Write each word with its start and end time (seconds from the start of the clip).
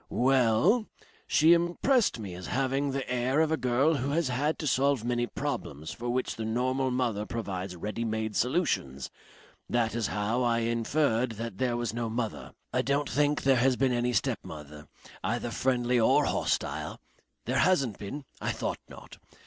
Well 0.09 0.87
She 1.27 1.53
impressed 1.53 2.17
me 2.17 2.33
as 2.33 2.47
having 2.47 2.89
the 2.89 3.07
air 3.07 3.39
of 3.39 3.51
a 3.51 3.55
girl 3.55 3.93
who 3.97 4.09
has 4.09 4.29
had 4.29 4.57
to 4.57 4.65
solve 4.65 5.03
many 5.03 5.27
problems 5.27 5.91
for 5.91 6.09
which 6.09 6.37
the 6.37 6.43
normal 6.43 6.89
mother 6.89 7.23
provides 7.23 7.75
ready 7.75 8.03
made 8.03 8.35
solutions. 8.35 9.11
That 9.69 9.93
is 9.93 10.07
how 10.07 10.41
I 10.41 10.61
inferred 10.61 11.33
that 11.33 11.59
there 11.59 11.77
was 11.77 11.93
no 11.93 12.09
mother. 12.09 12.53
I 12.73 12.81
don't 12.81 13.11
think 13.11 13.43
there 13.43 13.57
has 13.57 13.75
been 13.75 13.93
any 13.93 14.13
stepmother, 14.13 14.87
either 15.23 15.51
friendly 15.51 15.99
or 15.99 16.25
hostile? 16.25 16.99
There 17.45 17.59
hasn't 17.59 17.99
been. 17.99 18.25
I 18.41 18.53
thought 18.53 18.79
not. 18.89 19.17